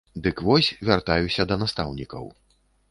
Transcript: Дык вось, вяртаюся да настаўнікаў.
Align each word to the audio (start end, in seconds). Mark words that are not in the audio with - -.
Дык 0.27 0.37
вось, 0.47 0.69
вяртаюся 0.89 1.49
да 1.53 1.61
настаўнікаў. 1.67 2.25